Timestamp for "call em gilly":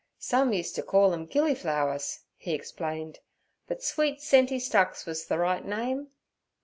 0.81-1.53